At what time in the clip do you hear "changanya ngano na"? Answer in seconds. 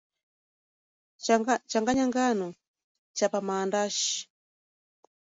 1.73-2.55